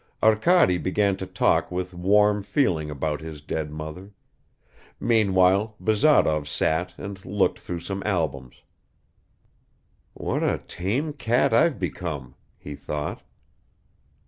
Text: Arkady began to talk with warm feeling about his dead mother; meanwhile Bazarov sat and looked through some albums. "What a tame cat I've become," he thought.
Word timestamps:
Arkady 0.23 0.79
began 0.79 1.15
to 1.17 1.27
talk 1.27 1.69
with 1.71 1.93
warm 1.93 2.41
feeling 2.41 2.89
about 2.89 3.21
his 3.21 3.39
dead 3.39 3.69
mother; 3.69 4.13
meanwhile 4.99 5.75
Bazarov 5.79 6.47
sat 6.47 6.95
and 6.97 7.23
looked 7.23 7.59
through 7.59 7.81
some 7.81 8.01
albums. 8.03 8.63
"What 10.15 10.41
a 10.41 10.57
tame 10.67 11.13
cat 11.13 11.53
I've 11.53 11.77
become," 11.77 12.33
he 12.57 12.73
thought. 12.73 13.21